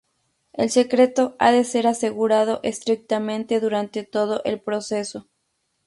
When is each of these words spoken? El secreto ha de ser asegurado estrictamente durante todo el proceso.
El 0.53 0.71
secreto 0.71 1.35
ha 1.37 1.51
de 1.51 1.63
ser 1.63 1.85
asegurado 1.85 2.59
estrictamente 2.63 3.59
durante 3.59 4.03
todo 4.03 4.41
el 4.45 4.59
proceso. 4.59 5.27